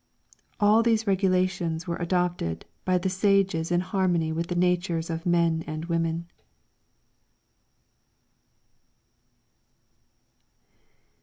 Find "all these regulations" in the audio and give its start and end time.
0.59-1.85